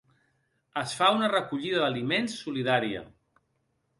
[0.81, 3.03] Es fa una recollida d'aliments solidària.